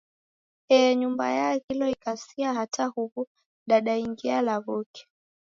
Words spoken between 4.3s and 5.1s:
law'uke.